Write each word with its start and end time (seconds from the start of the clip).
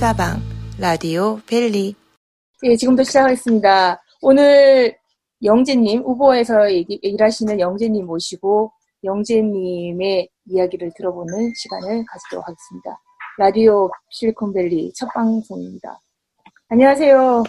수다방 0.00 0.40
라디오 0.78 1.38
밸리 1.46 1.94
예, 2.64 2.74
지금부터 2.74 3.04
시작하겠습니다. 3.04 4.02
오늘 4.22 4.96
영재님, 5.44 6.02
Uber에서 6.06 6.70
일하시는 6.70 7.60
영재님 7.60 8.06
모시고 8.06 8.72
영재님의 9.04 10.30
이야기를 10.46 10.92
들어보는 10.96 11.52
시간을 11.54 12.02
가지도록 12.06 12.48
하겠습니다. 12.48 12.98
라디오 13.36 13.90
실리콘밸리 14.08 14.90
첫 14.96 15.06
방송입니다. 15.12 16.00
안녕하세요. 16.70 17.42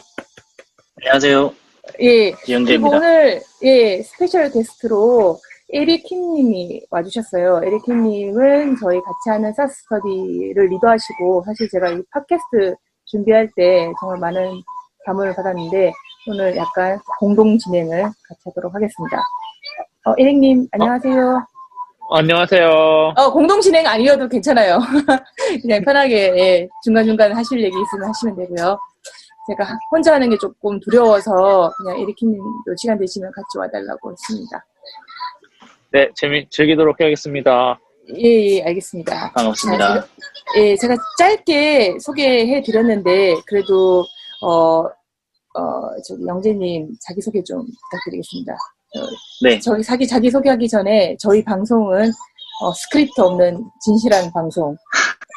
안녕하세요. 0.98 1.54
예. 2.02 2.32
영재입니다. 2.50 2.90
그리고 2.90 2.90
오늘, 2.90 3.42
예, 3.64 4.04
special 4.04 4.52
guest로 4.52 5.40
에릭 5.74 6.13
킴님이 6.13 6.82
와주셨어요. 6.90 7.62
에릭 7.64 7.98
킴님은 7.98 8.76
저희 8.82 9.00
같이 9.02 9.30
하는 9.30 9.54
SaaS 9.54 9.82
스터디를 9.84 10.66
리더하시고, 10.68 11.44
사실 11.46 11.70
제가 11.70 11.90
이 11.90 12.02
팟캐스트 12.12 12.76
준비할 13.06 13.50
때 13.56 13.92
정말 14.00 14.20
많은 14.20 14.62
자문을 15.06 15.34
받았는데, 15.36 15.92
오늘 16.28 16.56
약간 16.58 17.00
공동 17.20 17.58
진행을 17.58 18.04
같이 18.04 18.42
하도록 18.46 18.74
하겠습니다. 18.76 19.18
어, 20.06 20.14
에릭님, 20.18 20.68
안녕하세요. 20.72 21.46
안녕하세요. 22.14 22.70
어, 23.16 23.32
공동 23.32 23.62
진행 23.62 23.88
아니어도 23.88 24.28
괜찮아요. 24.28 24.80
그냥 25.62 25.82
편하게, 25.84 26.38
예, 26.38 26.70
중간중간 26.84 27.32
하실 27.34 27.64
얘기 27.64 27.76
있으면 27.82 28.10
하시면 28.10 28.36
되고요. 28.36 28.78
제가 29.48 29.78
혼자 29.90 30.14
하는 30.14 30.30
게 30.30 30.38
조금 30.38 30.80
두려워서 30.82 31.72
그냥 31.78 32.00
에리킴님도 32.02 32.76
시간 32.78 33.00
되시면 33.00 33.32
같이 33.32 33.58
와달라고 33.58 34.12
했습니다. 34.12 34.64
네, 35.94 36.10
재미 36.16 36.48
즐기도록 36.50 37.02
하겠습니다. 37.02 37.78
예, 38.18 38.24
예, 38.24 38.64
알겠습니다. 38.64 39.34
반갑습니다. 39.34 39.88
자, 39.88 39.94
제가, 39.94 40.08
예, 40.58 40.76
제가 40.78 40.96
짧게 41.20 41.98
소개해 42.00 42.62
드렸는데, 42.64 43.36
그래도, 43.46 44.06
어, 44.42 44.84
어, 44.84 46.02
저기, 46.08 46.26
영재님, 46.26 46.88
자기 47.06 47.22
소개 47.22 47.44
좀 47.44 47.66
부탁드리겠습니다. 47.66 48.54
어, 48.54 49.00
네, 49.44 49.60
저희 49.60 49.84
자기, 49.84 50.08
자기 50.08 50.30
소개하기 50.32 50.70
전에, 50.70 51.18
저희 51.20 51.44
방송은, 51.44 52.10
어, 52.62 52.74
스크립트 52.74 53.20
없는 53.20 53.62
진실한 53.84 54.32
방송, 54.32 54.76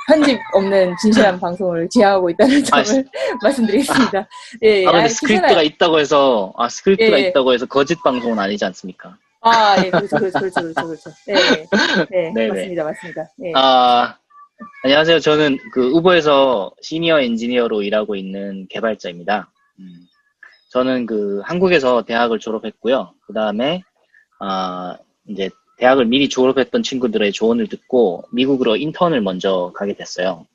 편집 0.06 0.39
없는 0.55 0.94
진실한 1.02 1.41
방송을 1.41 1.89
지향하고 1.89 2.30
있다는 2.30 2.62
아, 2.70 2.83
점을 2.84 3.05
말씀드리겠습니다. 3.42 4.28
예, 4.62 4.83
예. 4.83 4.86
아, 4.86 4.91
아, 4.91 5.08
스크립트가. 5.08 5.62
있다고 5.62 5.98
해서, 5.98 6.52
아, 6.56 6.68
스크립트가 6.68 7.18
예. 7.18 7.28
있다고 7.28 7.52
해서 7.52 7.66
거짓 7.66 8.00
방송은 8.05 8.39
아니지 8.39 8.64
않습니까? 8.66 9.16
아, 9.46 9.76
예, 9.84 9.90
그렇죠, 9.90 10.16
그렇죠, 10.16 10.38
그렇죠, 10.38 10.60
그렇죠, 10.62 10.86
그렇죠. 10.86 11.10
네, 11.26 11.34
네, 11.34 12.32
네네. 12.32 12.48
맞습니다, 12.48 12.84
맞습니다. 12.84 13.30
예. 13.44 13.52
아, 13.54 14.16
안녕하세요. 14.84 15.20
저는 15.20 15.58
그 15.74 15.90
우버에서 15.90 16.72
시니어 16.80 17.20
엔지니어로 17.20 17.82
일하고 17.82 18.16
있는 18.16 18.66
개발자입니다. 18.70 19.50
음, 19.80 20.06
저는 20.70 21.04
그 21.04 21.42
한국에서 21.44 22.04
대학을 22.04 22.38
졸업했고요. 22.38 23.12
그 23.26 23.34
다음에, 23.34 23.82
아, 24.40 24.96
이제 25.28 25.50
대학을 25.76 26.06
미리 26.06 26.30
졸업했던 26.30 26.82
친구들의 26.82 27.30
조언을 27.32 27.68
듣고 27.68 28.24
미국으로 28.32 28.76
인턴을 28.76 29.20
먼저 29.20 29.72
가게 29.74 29.92
됐어요. 29.94 30.46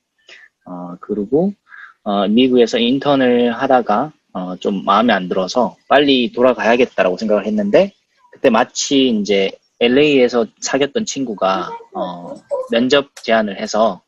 어, 0.66 0.96
그리고, 1.00 1.54
어, 2.02 2.28
미국에서 2.28 2.80
인턴을 2.80 3.52
하다가, 3.52 4.12
어, 4.34 4.56
좀 4.56 4.84
마음에 4.84 5.14
안 5.14 5.30
들어서 5.30 5.76
빨리 5.88 6.32
돌아가야겠다라고 6.32 7.18
생각을 7.18 7.46
했는데, 7.46 7.94
그때 8.32 8.50
마치 8.50 9.10
이제 9.10 9.52
LA에서 9.80 10.46
사귀었던 10.60 11.06
친구가, 11.06 11.70
어, 11.94 12.36
면접 12.72 13.16
제안을 13.16 13.60
해서, 13.60 14.02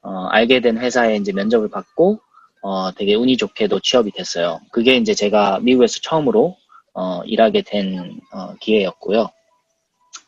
어, 0.00 0.26
알게 0.30 0.60
된 0.60 0.78
회사에 0.78 1.16
이제 1.16 1.32
면접을 1.32 1.68
받고, 1.68 2.18
어, 2.62 2.92
되게 2.94 3.14
운이 3.14 3.36
좋게도 3.36 3.80
취업이 3.80 4.12
됐어요. 4.12 4.60
그게 4.70 4.96
이제 4.96 5.14
제가 5.14 5.60
미국에서 5.60 5.98
처음으로, 6.02 6.56
어, 6.94 7.22
일하게 7.24 7.62
된, 7.62 8.20
어, 8.32 8.54
기회였고요. 8.60 9.30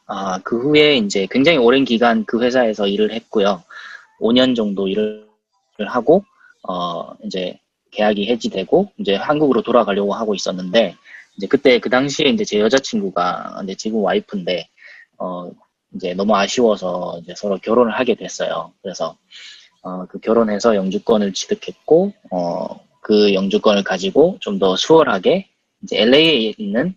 아, 0.06 0.38
그 0.44 0.60
후에 0.60 0.96
이제 0.96 1.26
굉장히 1.30 1.56
오랜 1.58 1.84
기간 1.84 2.24
그 2.26 2.42
회사에서 2.42 2.86
일을 2.86 3.12
했고요. 3.12 3.62
5년 4.20 4.54
정도 4.54 4.86
일을 4.86 5.26
하고, 5.86 6.24
어, 6.68 7.14
이제 7.24 7.58
계약이 7.90 8.28
해지되고, 8.28 8.92
이제 8.98 9.14
한국으로 9.14 9.62
돌아가려고 9.62 10.12
하고 10.12 10.34
있었는데, 10.34 10.94
이제 11.36 11.46
그때 11.48 11.78
그 11.80 11.90
당시에 11.90 12.28
이제 12.28 12.44
제 12.44 12.60
여자친구가 12.60 13.60
이제 13.64 13.74
지금 13.76 14.00
와이프인데, 14.02 14.68
어, 15.18 15.50
이제 15.94 16.14
너무 16.14 16.36
아쉬워서 16.36 17.20
이제 17.22 17.34
서로 17.36 17.58
결혼을 17.58 17.92
하게 17.98 18.14
됐어요. 18.14 18.72
그래서, 18.82 19.16
어, 19.82 20.06
그 20.06 20.18
결혼해서 20.20 20.76
영주권을 20.76 21.32
취득했고, 21.34 22.12
어, 22.30 22.80
그 23.00 23.34
영주권을 23.34 23.84
가지고 23.84 24.38
좀 24.40 24.58
더 24.58 24.76
수월하게 24.76 25.48
이제 25.82 25.98
LA에 26.02 26.54
있는 26.58 26.94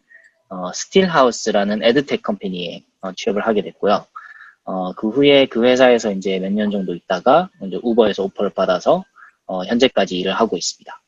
어, 0.50 0.72
스틸하우스라는 0.74 1.84
edtech 1.84 2.22
company에 2.24 2.84
어, 3.02 3.12
취업을 3.14 3.46
하게 3.46 3.62
됐고요. 3.64 4.06
어, 4.66 4.94
그 4.94 5.10
후에 5.10 5.46
그 5.48 5.64
회사에서 5.66 6.12
이제 6.12 6.40
몇 6.40 6.52
년 6.54 6.72
정도 6.72 6.96
있다가 6.96 7.50
이제 7.66 7.80
Uber에서 7.84 8.24
offer를 8.24 8.52
받아서 8.52 9.04
어, 9.48 9.64
현재까지 9.66 10.18
일을 10.20 10.34
하고 10.34 10.58
있습니다. 10.58 11.02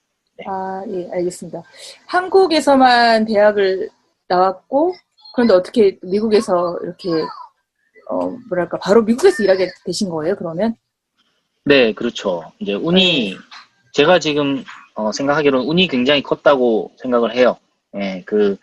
아, 0.45 0.83
예, 0.89 1.09
알겠습니다. 1.11 1.61
한국에서만 2.05 3.25
대학을 3.25 3.89
나왔고, 4.27 4.94
그런데 5.35 5.53
어떻게 5.53 5.97
미국에서 6.01 6.77
이렇게, 6.83 7.09
어, 8.09 8.29
뭐랄까, 8.49 8.78
바로 8.78 9.01
미국에서 9.03 9.44
일하게 9.44 9.69
되신 9.85 10.09
거예요, 10.09 10.35
그러면? 10.35 10.75
네, 11.66 11.94
그렇죠. 11.94 12.44
이제 12.59 12.73
운이 12.73 13.35
제가 13.94 14.19
지금 14.19 14.63
어, 14.95 15.11
생각하기로는 15.11 15.67
운이 15.67 15.88
굉장히 15.88 16.22
컸다고 16.22 16.91
생각을 16.97 17.33
해요. 17.35 17.57
예, 17.95 18.23
그 18.25 18.57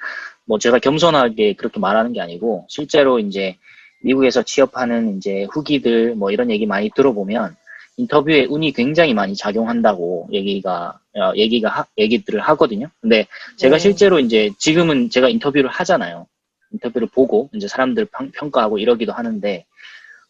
뭐 0.46 0.58
제가 0.58 0.78
겸손하게 0.78 1.54
그렇게 1.54 1.78
말하는 1.80 2.12
게 2.12 2.20
아니고 2.20 2.66
실제로 2.68 3.18
이제 3.18 3.56
미국에서 4.02 4.42
취업하는 4.42 5.16
이제 5.16 5.46
후기들 5.50 6.14
뭐 6.14 6.30
이런 6.30 6.50
얘기 6.50 6.66
많이 6.66 6.90
들어보면 6.94 7.56
인터뷰에 7.96 8.46
운이 8.48 8.72
굉장히 8.72 9.12
많이 9.12 9.34
작용한다고 9.34 10.28
얘기가 10.32 10.98
어, 11.16 11.32
얘기가 11.34 11.68
하- 11.70 11.86
얘기들을 11.98 12.40
하거든요. 12.40 12.88
근데 13.00 13.26
제가 13.56 13.76
네. 13.76 13.78
실제로 13.80 14.18
이제 14.20 14.50
지금은 14.58 15.08
제가 15.10 15.28
인터뷰를 15.28 15.70
하잖아요. 15.70 16.26
인터뷰를 16.72 17.08
보고 17.08 17.48
이제 17.54 17.68
사람들 17.68 18.06
평, 18.06 18.30
평가하고 18.32 18.78
이러기도 18.78 19.12
하는데 19.12 19.64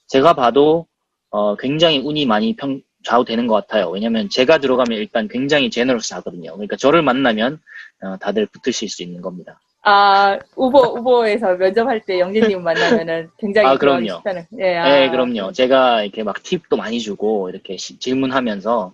제가 0.06 0.34
봐도 0.34 0.86
어, 1.30 1.56
굉장히 1.56 1.98
운이 1.98 2.26
많이 2.26 2.54
평, 2.54 2.80
좌우되는 3.04 3.46
것 3.46 3.54
같아요. 3.54 3.88
왜냐면 3.90 4.28
제가 4.30 4.58
들어가면 4.58 4.98
일단 4.98 5.28
굉장히 5.28 5.70
제너러스 5.70 6.14
하거든요. 6.14 6.52
그러니까 6.52 6.76
저를 6.76 7.02
만나면 7.02 7.58
어, 8.02 8.16
다들 8.18 8.46
붙으실 8.46 8.88
수 8.88 9.02
있는 9.02 9.22
겁니다. 9.22 9.60
아, 9.82 10.36
우버, 10.56 10.94
우버에서 10.94 11.54
면접할 11.56 12.04
때 12.04 12.18
영재님 12.18 12.62
만나면은 12.62 13.28
굉장히 13.38 13.68
아, 13.68 13.76
그럼요. 13.76 14.22
예, 14.60 14.76
아, 14.76 14.88
네, 14.88 15.10
그럼요. 15.10 15.52
제가 15.52 16.02
이렇게 16.02 16.24
막 16.24 16.42
팁도 16.42 16.76
많이 16.76 16.98
주고 17.00 17.48
이렇게 17.48 17.76
시- 17.76 17.98
질문하면서 17.98 18.92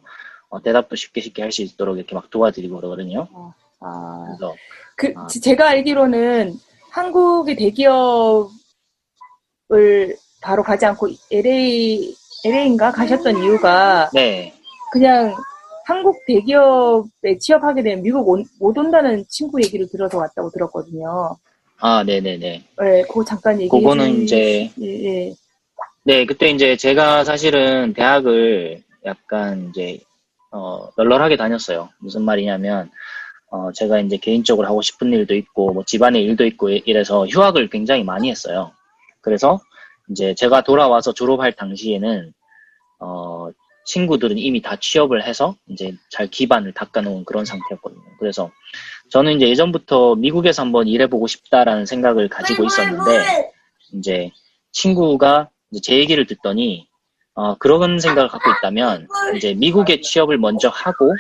어, 0.53 0.61
대답도 0.63 0.97
쉽게 0.97 1.21
쉽게 1.23 1.41
할 1.43 1.51
수 1.51 1.63
있도록 1.63 1.97
이렇게 1.97 2.15
막 2.15 2.29
도와드리고 2.31 2.77
그러거든요. 2.77 3.27
아, 3.81 4.25
그래서 4.27 4.55
그, 4.97 5.13
아. 5.17 5.27
지- 5.27 5.41
제가 5.41 5.71
알기로는 5.71 6.55
한국의 6.91 7.57
대기업을 7.57 8.51
바로 10.43 10.63
가지 10.63 10.85
않고 10.85 11.09
LA, 11.31 12.15
LA인가 12.45 12.93
가셨던 12.93 13.43
이유가 13.43 14.11
네, 14.13 14.53
그냥 14.93 15.35
한국 15.87 16.19
대기업에 16.27 17.39
취업하게 17.41 17.83
되면 17.83 18.03
미국 18.03 18.29
온- 18.29 18.45
못 18.61 18.77
온다는 18.77 19.25
친구 19.29 19.61
얘기를 19.63 19.89
들어서 19.91 20.19
왔다고 20.19 20.51
들었거든요. 20.51 21.37
아, 21.79 22.05
네, 22.05 22.21
네, 22.21 22.37
네. 22.37 22.63
네, 22.79 23.03
그거 23.05 23.25
잠깐 23.25 23.55
얘기해 23.61 23.81
그거는 23.83 24.19
주- 24.19 24.23
이제 24.25 24.71
예, 24.81 25.05
예. 25.29 25.35
네, 26.05 26.27
그때 26.27 26.51
이제 26.51 26.77
제가 26.77 27.25
사실은 27.25 27.95
대학을 27.95 28.83
약간 29.07 29.71
이제, 29.71 29.99
어, 30.53 30.89
널널하게 30.97 31.37
다녔어요. 31.37 31.89
무슨 31.99 32.23
말이냐면, 32.23 32.91
어, 33.51 33.73
제가 33.73 34.01
이제 34.01 34.17
개인적으로 34.17 34.67
하고 34.69 34.83
싶은 34.83 35.13
일도 35.13 35.35
있고, 35.35 35.73
뭐 35.73 35.85
집안의 35.85 36.23
일도 36.25 36.45
있고 36.47 36.71
이- 36.71 36.83
이래서 36.87 37.27
휴학을 37.27 37.69
굉장히 37.71 38.05
많이 38.05 38.31
했어요. 38.31 38.73
그래서 39.21 39.61
이제 40.11 40.35
제가 40.35 40.63
돌아와서 40.63 41.13
졸업할 41.13 41.53
당시에는, 41.53 42.33
어, 43.01 43.49
친구들은 43.85 44.39
이미 44.39 44.63
다 44.63 44.77
취업을 44.77 45.27
해서 45.27 45.57
이제 45.69 45.93
잘 46.11 46.29
기반을 46.29 46.73
닦아놓은 46.73 47.25
그런 47.25 47.45
상태였거든요. 47.45 48.01
그래서 48.21 48.51
저는 49.11 49.37
이제 49.37 49.49
예전부터 49.49 50.15
미국에서 50.17 50.63
한번 50.63 50.87
일해보고 50.87 51.27
싶다라는 51.27 51.85
생각을 51.87 52.29
가지고 52.29 52.65
있었는데, 52.65 53.51
이제 53.95 54.31
친구가 54.71 55.49
이제 55.73 55.81
제 55.83 55.99
얘기를 55.99 56.27
듣더니 56.27 56.87
어, 57.35 57.57
그런 57.57 57.99
생각을 57.99 58.29
갖고 58.29 58.51
있다면 58.51 59.09
이제 59.37 59.55
미국에 59.55 60.01
취업을 60.01 60.39
먼저 60.39 60.69
하고 60.69 61.15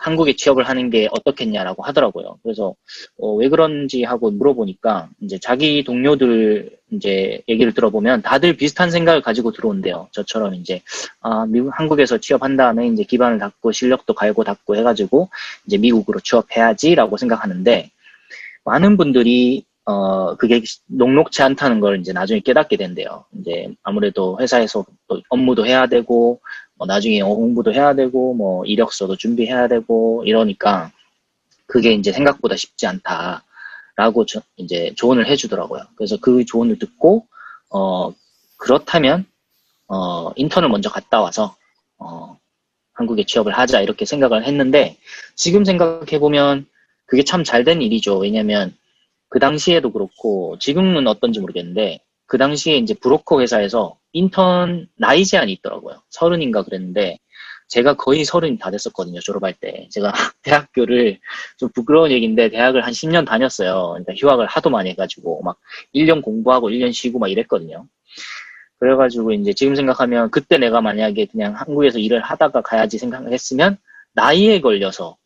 한국에 0.00 0.34
취업을 0.34 0.66
하는 0.68 0.88
게 0.90 1.08
어떻겠냐라고 1.10 1.82
하더라고요. 1.82 2.38
그래서 2.42 2.74
어, 3.18 3.34
왜 3.34 3.48
그런지 3.48 4.02
하고 4.02 4.30
물어보니까 4.30 5.08
이제 5.20 5.38
자기 5.38 5.84
동료들 5.84 6.70
이제 6.92 7.40
얘기를 7.48 7.72
들어보면 7.72 8.22
다들 8.22 8.56
비슷한 8.56 8.90
생각을 8.90 9.20
가지고 9.20 9.52
들어온대요. 9.52 10.08
저처럼 10.12 10.54
이제 10.54 10.82
아, 11.20 11.46
미국 11.46 11.70
한국에서 11.78 12.18
취업한 12.18 12.56
다음에 12.56 12.88
이제 12.88 13.04
기반을 13.04 13.38
닦고 13.38 13.72
실력도 13.72 14.14
갈고 14.14 14.42
닦고 14.42 14.74
해가지고 14.76 15.28
이제 15.66 15.76
미국으로 15.76 16.18
취업해야지라고 16.20 17.16
생각하는데 17.18 17.90
많은 18.64 18.96
분들이 18.96 19.64
어 19.90 20.36
그게 20.36 20.62
녹록치 20.86 21.42
않다는 21.42 21.80
걸 21.80 22.00
이제 22.00 22.12
나중에 22.12 22.40
깨닫게 22.40 22.76
된대요. 22.76 23.24
이제 23.40 23.68
아무래도 23.82 24.38
회사에서 24.40 24.84
또 25.08 25.20
업무도 25.30 25.66
해야 25.66 25.86
되고 25.86 26.40
뭐 26.76 26.86
나중에 26.86 27.22
공부도 27.22 27.72
해야 27.74 27.94
되고 27.94 28.34
뭐 28.34 28.64
이력서도 28.66 29.16
준비해야 29.16 29.68
되고 29.68 30.22
이러니까 30.26 30.92
그게 31.66 31.92
이제 31.94 32.12
생각보다 32.12 32.56
쉽지 32.56 32.86
않다라고 32.86 34.26
저- 34.26 34.42
이제 34.56 34.92
조언을 34.96 35.26
해주더라고요. 35.28 35.82
그래서 35.96 36.16
그 36.20 36.44
조언을 36.44 36.78
듣고 36.78 37.26
어 37.70 38.12
그렇다면 38.58 39.26
어 39.88 40.30
인턴을 40.36 40.68
먼저 40.68 40.90
갔다 40.90 41.20
와서 41.20 41.56
어 41.98 42.38
한국에 42.94 43.24
취업을 43.26 43.56
하자 43.58 43.80
이렇게 43.82 44.04
생각을 44.04 44.44
했는데 44.46 44.96
지금 45.36 45.64
생각해 45.64 46.18
보면 46.20 46.66
그게 47.06 47.24
참 47.24 47.44
잘 47.44 47.64
된 47.64 47.82
일이죠. 47.82 48.18
왜냐면 48.18 48.74
그 49.30 49.38
당시에도 49.38 49.92
그렇고 49.92 50.58
지금은 50.58 51.06
어떤지 51.06 51.40
모르겠는데 51.40 52.00
그 52.26 52.36
당시에 52.36 52.76
이제 52.76 52.94
브로커 52.94 53.40
회사에서 53.40 53.96
인턴 54.12 54.88
나이 54.96 55.24
제한이 55.24 55.52
있더라고요. 55.52 56.02
서른인가 56.10 56.64
그랬는데 56.64 57.18
제가 57.68 57.94
거의 57.94 58.24
서른이 58.24 58.58
다 58.58 58.70
됐었거든요. 58.72 59.20
졸업할 59.20 59.54
때. 59.54 59.88
제가 59.92 60.12
대학교를 60.42 61.20
좀 61.56 61.68
부끄러운 61.72 62.10
얘기인데 62.10 62.50
대학을 62.50 62.84
한 62.84 62.92
10년 62.92 63.24
다녔어요. 63.24 63.90
그러니까 63.90 64.14
휴학을 64.14 64.46
하도 64.46 64.68
많이 64.68 64.90
해가지고 64.90 65.42
막 65.42 65.58
1년 65.94 66.22
공부하고 66.22 66.68
1년 66.70 66.92
쉬고 66.92 67.20
막 67.20 67.28
이랬거든요. 67.28 67.86
그래가지고 68.80 69.32
이제 69.32 69.52
지금 69.52 69.76
생각하면 69.76 70.30
그때 70.30 70.58
내가 70.58 70.80
만약에 70.80 71.26
그냥 71.26 71.54
한국에서 71.54 72.00
일을 72.00 72.20
하다가 72.20 72.62
가야지 72.62 72.98
생각을 72.98 73.32
했으면 73.32 73.76
나이에 74.14 74.60
걸려서 74.60 75.16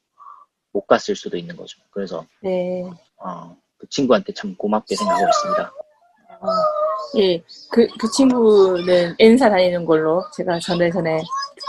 못 0.72 0.86
갔을 0.86 1.16
수도 1.16 1.38
있는 1.38 1.56
거죠. 1.56 1.78
그래서 1.90 2.26
네. 2.42 2.84
어, 3.16 3.56
그 3.84 3.88
친구한테 3.90 4.32
참 4.32 4.54
고맙게 4.56 4.96
생각하고 4.96 5.28
있습니다. 5.28 5.72
어, 6.40 7.18
예, 7.18 7.42
그, 7.70 7.86
그 7.98 8.10
친구는 8.10 9.14
N사 9.18 9.50
다니는 9.50 9.84
걸로 9.84 10.24
제가 10.36 10.58
전에 10.58 10.90
전에 10.90 11.22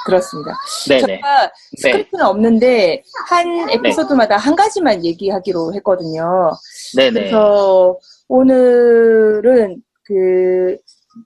들었습니다. 0.06 0.58
네네. 0.88 1.06
제가 1.06 1.46
네. 1.46 1.52
스크립트는 1.82 2.26
없는데 2.26 3.04
한 3.30 3.70
에피소드마다 3.70 4.38
한 4.38 4.56
가지만 4.56 5.04
얘기하기로 5.04 5.74
했거든요. 5.76 6.52
네네. 6.96 7.12
그래서 7.12 7.98
오늘은 8.28 9.82
그 10.04 10.78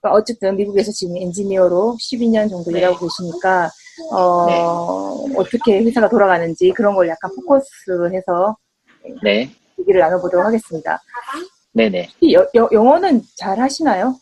어쨌든 0.02 0.56
미국에서 0.56 0.92
지금 0.92 1.16
엔지니어로 1.16 1.96
12년 2.00 2.48
정도 2.48 2.70
네. 2.70 2.78
일하고 2.78 2.98
계시니까 3.06 3.70
어, 4.12 4.46
네. 4.46 5.34
어떻게 5.36 5.82
회사가 5.82 6.08
돌아가는지 6.08 6.70
그런 6.70 6.94
걸 6.94 7.08
약간 7.08 7.30
포커스해서 7.36 8.56
네. 9.22 9.50
얘기를 9.80 10.00
나눠보도록 10.00 10.44
하겠습니다. 10.46 11.00
네네. 11.72 12.08
이 12.20 12.34
여- 12.34 12.46
여- 12.54 12.68
영어는 12.72 13.22
잘 13.36 13.58
하시나요? 13.60 14.16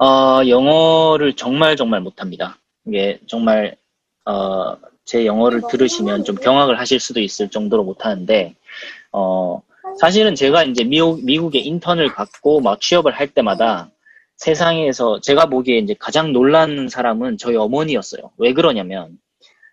어, 0.00 0.46
영어를 0.46 1.34
정말 1.34 1.76
정말 1.76 2.00
못합니다. 2.00 2.58
이게 2.86 3.20
정말, 3.26 3.76
어, 4.24 4.76
제 5.04 5.26
영어를 5.26 5.62
들으시면 5.70 6.24
좀 6.24 6.36
경악을 6.36 6.78
하실 6.78 7.00
수도 7.00 7.20
있을 7.20 7.48
정도로 7.48 7.82
못하는데, 7.82 8.54
어, 9.12 9.60
사실은 10.00 10.34
제가 10.34 10.64
이제 10.64 10.84
미국, 10.84 11.24
미국에 11.24 11.58
인턴을 11.58 12.08
갖고 12.14 12.60
막 12.60 12.80
취업을 12.80 13.12
할 13.12 13.28
때마다 13.28 13.90
세상에서 14.36 15.20
제가 15.20 15.46
보기에 15.46 15.78
이제 15.78 15.94
가장 15.98 16.32
놀란 16.32 16.88
사람은 16.88 17.38
저희 17.38 17.56
어머니였어요. 17.56 18.30
왜 18.36 18.52
그러냐면, 18.52 19.18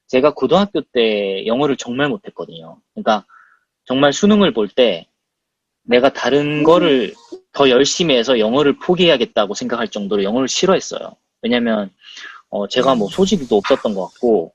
제가 0.07 0.33
고등학교 0.33 0.81
때 0.81 1.45
영어를 1.45 1.77
정말 1.77 2.10
못했거든요. 2.10 2.77
그러니까 2.94 3.25
정말 3.85 4.13
수능을 4.13 4.51
볼 4.53 4.67
때 4.67 5.07
내가 5.83 6.11
다른 6.11 6.63
거를 6.63 7.13
더 7.53 7.69
열심히 7.69 8.15
해서 8.15 8.39
영어를 8.39 8.77
포기해야겠다고 8.79 9.53
생각할 9.53 9.87
정도로 9.89 10.23
영어를 10.23 10.47
싫어했어요. 10.47 11.15
왜냐면, 11.41 11.91
어, 12.49 12.67
제가 12.67 12.95
뭐 12.95 13.07
소질도 13.07 13.55
없었던 13.55 13.93
것 13.93 14.07
같고, 14.07 14.53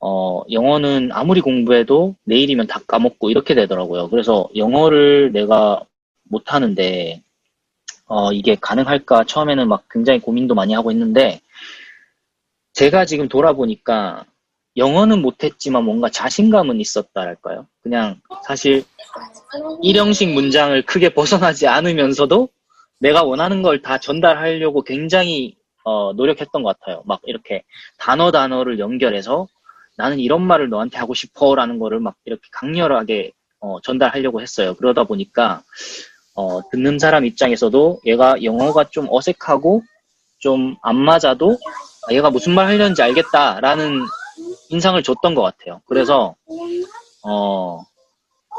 어, 0.00 0.42
영어는 0.50 1.10
아무리 1.12 1.40
공부해도 1.40 2.16
내일이면 2.24 2.66
다 2.66 2.80
까먹고 2.86 3.30
이렇게 3.30 3.54
되더라고요. 3.54 4.10
그래서 4.10 4.48
영어를 4.56 5.32
내가 5.32 5.80
못하는데, 6.24 7.22
어, 8.06 8.32
이게 8.32 8.56
가능할까 8.60 9.24
처음에는 9.24 9.68
막 9.68 9.84
굉장히 9.90 10.20
고민도 10.20 10.54
많이 10.54 10.74
하고 10.74 10.90
있는데, 10.90 11.40
제가 12.74 13.06
지금 13.06 13.28
돌아보니까 13.28 14.26
영어는 14.76 15.22
못했지만 15.22 15.84
뭔가 15.84 16.10
자신감은 16.10 16.80
있었다랄까요? 16.80 17.66
그냥 17.82 18.20
사실 18.46 18.84
일형식 19.82 20.30
문장을 20.30 20.80
크게 20.86 21.14
벗어나지 21.14 21.66
않으면서도 21.68 22.48
내가 23.00 23.22
원하는 23.22 23.62
걸 23.62 23.82
다 23.82 23.98
전달하려고 23.98 24.82
굉장히 24.82 25.56
어, 25.84 26.12
노력했던 26.14 26.62
것 26.62 26.78
같아요. 26.78 27.02
막 27.06 27.20
이렇게 27.24 27.62
단어 27.98 28.30
단어를 28.30 28.78
연결해서 28.78 29.46
나는 29.96 30.18
이런 30.18 30.42
말을 30.42 30.70
너한테 30.70 30.98
하고 30.98 31.14
싶어 31.14 31.54
라는 31.54 31.78
거를 31.78 32.00
막 32.00 32.16
이렇게 32.24 32.42
강렬하게 32.52 33.32
어, 33.60 33.80
전달하려고 33.82 34.40
했어요. 34.40 34.74
그러다 34.74 35.04
보니까 35.04 35.62
어, 36.34 36.60
듣는 36.70 36.98
사람 36.98 37.24
입장에서도 37.26 38.00
얘가 38.06 38.42
영어가 38.42 38.84
좀 38.90 39.06
어색하고 39.10 39.82
좀 40.38 40.76
안 40.82 40.96
맞아도 40.96 41.58
아, 42.08 42.12
얘가 42.12 42.30
무슨 42.30 42.54
말 42.54 42.66
하려는지 42.66 43.02
알겠다라는 43.02 44.00
인상을 44.68 45.02
줬던 45.02 45.34
것 45.34 45.42
같아요. 45.42 45.80
그래서 45.86 46.34
어, 47.22 47.80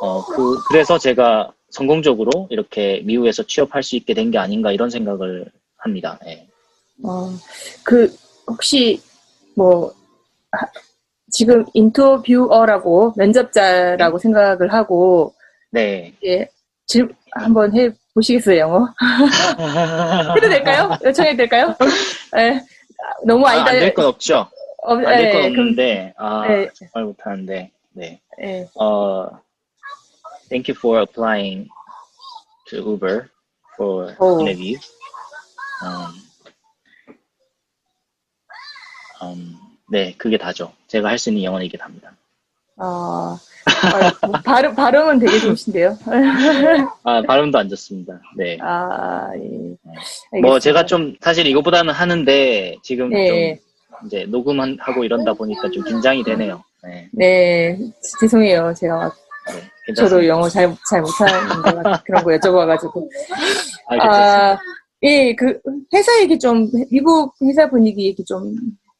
어, 0.01 0.25
그, 0.25 0.59
그래서 0.67 0.97
제가 0.97 1.51
성공적으로 1.69 2.47
이렇게 2.49 3.01
미국에서 3.03 3.43
취업할 3.43 3.83
수 3.83 3.95
있게 3.95 4.13
된 4.13 4.31
게 4.31 4.37
아닌가 4.37 4.71
이런 4.71 4.89
생각을 4.89 5.51
합니다. 5.77 6.19
예. 6.25 6.47
어, 7.03 7.29
그, 7.83 8.13
혹시, 8.47 9.01
뭐, 9.55 9.93
하- 10.51 10.67
지금 11.31 11.65
인터뷰어라고 11.73 13.13
면접자라고 13.17 14.17
생각을 14.19 14.71
하고, 14.73 15.33
네. 15.71 16.13
예, 16.23 16.47
질, 16.87 17.13
한번 17.31 17.75
해 17.77 17.89
보시겠어요, 18.13 18.57
영어? 18.59 18.87
해도 20.37 20.49
될까요? 20.49 20.97
요청해도 21.03 21.37
될까요? 21.37 21.75
예, 22.37 22.61
너무 23.25 23.45
아니다. 23.47 23.71
안될 23.71 23.93
건 23.93 24.05
없죠. 24.05 24.47
어, 24.85 24.93
안될건 24.95 25.19
예, 25.19 25.31
그럼, 25.31 25.45
없는데, 25.45 26.13
아, 26.17 26.47
예, 26.49 26.69
정말 26.73 27.05
못하는데, 27.05 27.71
네. 27.93 28.21
예, 28.41 28.67
어, 28.75 29.29
thank 30.49 30.69
you 30.71 30.75
for 30.77 30.99
applying 30.99 31.67
to 32.67 32.77
Uber 32.79 33.27
for 33.75 34.15
오. 34.19 34.39
interview. 34.39 34.77
Um, 35.83 36.13
um, 39.21 39.57
네, 39.91 40.15
그게 40.17 40.37
다죠. 40.37 40.73
제가 40.87 41.09
할 41.09 41.17
수 41.19 41.29
있는 41.29 41.43
영어는 41.43 41.65
이게 41.65 41.77
답니다. 41.77 42.15
어, 42.77 43.37
어, 43.37 44.31
발음, 44.43 44.75
발음은 44.75 45.19
되게 45.19 45.39
좋으신데요. 45.39 45.97
아, 47.03 47.21
발음도 47.21 47.57
안 47.57 47.69
좋습니다. 47.69 48.19
네. 48.35 48.57
아, 48.61 49.29
예. 49.35 50.39
뭐. 50.41 50.59
제가 50.59 50.85
좀 50.85 51.15
사실 51.21 51.45
이거보다는 51.47 51.93
하는데 51.93 52.75
지금 52.83 53.09
네. 53.09 53.57
좀 53.57 53.64
이제 54.05 54.25
녹음하고 54.27 55.03
이러다 55.03 55.33
보니까 55.33 55.69
좀 55.69 55.83
긴장이 55.83 56.23
되네요. 56.23 56.63
네, 56.83 57.09
네, 57.13 57.77
죄송해요. 58.19 58.73
제가 58.75 58.95
막 58.97 59.15
네, 59.87 59.93
저도. 59.93 60.25
영어 60.25 60.49
잘, 60.49 60.75
잘 60.89 61.01
못하는데 61.01 61.81
막 61.81 62.03
그런 62.05 62.23
거 62.23 62.31
여쭤봐가지고. 62.31 63.07
아. 63.89 64.07
아, 64.07 64.57
예, 65.03 65.35
그, 65.35 65.59
회사 65.93 66.19
얘기 66.21 66.39
좀, 66.39 66.69
미국 66.89 67.33
회사 67.43 67.69
분위기 67.69 68.07
얘기 68.07 68.23
좀 68.25 68.55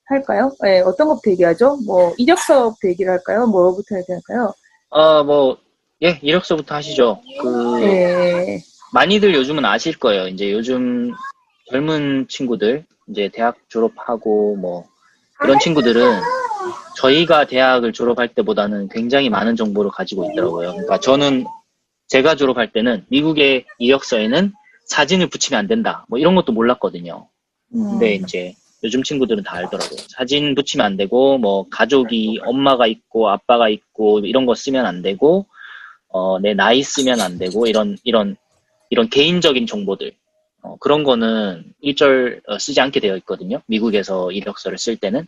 할까요? 0.06 0.52
예, 0.66 0.82
어떤 0.82 1.08
것부터 1.08 1.32
얘기하죠? 1.32 1.78
뭐, 1.86 2.14
이력서부터 2.18 2.90
얘기를 2.90 3.12
할까요? 3.12 3.48
뭐부터 3.48 3.98
얘기할까요? 3.98 4.54
어, 4.90 5.24
뭐, 5.24 5.58
예, 6.04 6.20
이력서부터 6.22 6.76
하시죠. 6.76 7.20
그, 7.42 7.82
예, 7.82 8.60
많이들 8.94 9.34
요즘은 9.34 9.66
아실 9.66 9.98
거예요. 9.98 10.28
이제 10.28 10.52
요즘 10.52 11.12
젊은 11.66 12.28
친구들, 12.28 12.86
이제 13.08 13.30
대학 13.34 13.58
졸업하고 13.70 14.56
뭐, 14.56 14.86
이런 15.44 15.60
친구들은 15.60 16.22
저희가 16.98 17.46
대학을 17.46 17.94
졸업할 17.94 18.30
때보다는 18.30 18.90
굉장히 18.90 19.30
많은 19.30 19.56
정보를 19.56 19.92
가지고 19.92 20.30
있더라고요. 20.32 20.72
그러니까 20.72 21.00
저는 21.00 21.46
제가 22.08 22.36
졸업할 22.36 22.72
때는 22.72 23.06
미국의 23.10 23.66
이력서에는 23.80 24.54
사진을 24.86 25.28
붙이면 25.28 25.60
안 25.60 25.68
된다. 25.68 26.06
뭐 26.08 26.20
이런 26.20 26.36
것도 26.36 26.52
몰랐거든요. 26.54 27.28
음, 27.74 27.92
근데 27.92 28.16
이제 28.16 28.54
요즘 28.84 29.04
친구들은 29.04 29.44
다 29.44 29.58
알더라고요. 29.58 29.98
사진 30.10 30.54
붙이면 30.54 30.86
안 30.86 30.96
되고, 30.96 31.40
뭐, 31.40 31.68
가족이, 31.70 32.40
엄마가 32.44 32.86
있고, 32.86 33.30
아빠가 33.30 33.68
있고, 33.68 34.20
이런 34.20 34.46
거 34.46 34.54
쓰면 34.54 34.86
안 34.86 35.02
되고, 35.02 35.48
어, 36.10 36.40
내 36.40 36.54
나이 36.54 36.84
쓰면 36.84 37.20
안 37.20 37.40
되고, 37.40 37.66
이런, 37.66 37.98
이런, 38.04 38.36
이런 38.92 39.10
개인적인 39.10 39.66
정보들. 39.66 40.12
어, 40.66 40.78
그런 40.80 41.04
거는 41.04 41.64
일절 41.82 42.42
어, 42.48 42.58
쓰지 42.58 42.82
않게 42.82 43.00
되어 43.00 43.16
있거든요. 43.18 43.62
미국에서 43.68 44.32
이력서를 44.32 44.78
쓸 44.80 44.98
때는. 44.98 45.28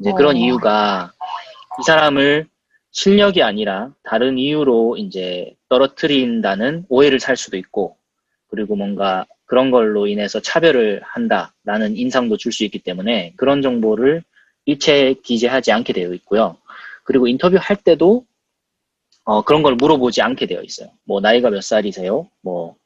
이제 0.00 0.12
그런 0.16 0.36
어. 0.36 0.38
이유가 0.38 1.12
이 1.78 1.82
사람을 1.84 2.46
실력이 2.90 3.42
아니라 3.42 3.90
다른 4.02 4.38
이유로 4.38 4.96
이제 4.96 5.54
떨어뜨린다는 5.68 6.86
오해를 6.88 7.20
살 7.20 7.36
수도 7.36 7.56
있고, 7.58 7.96
그리고 8.48 8.76
뭔가 8.76 9.26
그런 9.46 9.70
걸로 9.70 10.06
인해서 10.06 10.40
차별을 10.40 11.02
한다라는 11.04 11.96
인상도 11.96 12.36
줄 12.38 12.52
수 12.52 12.64
있기 12.64 12.78
때문에 12.78 13.34
그런 13.36 13.60
정보를 13.62 14.22
일체 14.64 15.14
기재하지 15.22 15.72
않게 15.72 15.92
되어 15.92 16.14
있고요. 16.14 16.56
그리고 17.04 17.26
인터뷰 17.28 17.56
할 17.60 17.76
때도 17.76 18.24
어, 19.24 19.42
그런 19.42 19.62
걸 19.62 19.74
물어보지 19.76 20.22
않게 20.22 20.46
되어 20.46 20.62
있어요. 20.62 20.88
뭐 21.04 21.20
나이가 21.20 21.50
몇 21.50 21.62
살이세요? 21.62 22.28
뭐, 22.42 22.76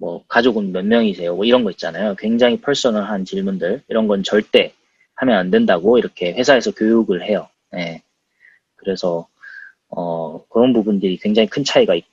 뭐 0.00 0.24
가족은 0.28 0.72
몇 0.72 0.84
명이세요? 0.86 1.36
뭐 1.36 1.44
이런 1.44 1.62
거 1.62 1.70
있잖아요. 1.70 2.14
굉장히 2.16 2.58
퍼스널한 2.60 3.26
질문들 3.26 3.82
이런 3.88 4.08
건 4.08 4.22
절대 4.22 4.72
하면 5.16 5.36
안 5.38 5.50
된다고 5.50 5.98
이렇게 5.98 6.32
회사에서 6.32 6.72
교육을 6.72 7.22
해요. 7.22 7.48
예. 7.76 8.02
그래서 8.76 9.28
어, 9.88 10.42
그런 10.48 10.72
부분들이 10.72 11.18
굉장히 11.18 11.48
큰 11.48 11.64
차이가 11.64 11.94
있, 11.94 12.04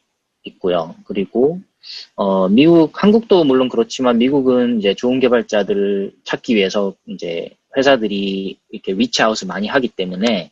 있고요. 0.43 0.95
그리고 1.05 1.61
어, 2.15 2.49
미국, 2.49 3.01
한국도 3.01 3.45
물론 3.45 3.69
그렇지만 3.69 4.17
미국은 4.17 4.79
이제 4.79 4.93
좋은 4.93 5.21
개발자들을 5.21 6.11
찾기 6.25 6.55
위해서 6.55 6.93
이제 7.05 7.51
회사들이 7.77 8.57
이렇게 8.69 8.91
위치아웃을 8.93 9.47
많이 9.47 9.67
하기 9.67 9.87
때문에 9.89 10.51